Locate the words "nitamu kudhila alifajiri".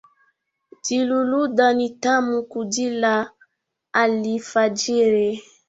1.77-5.43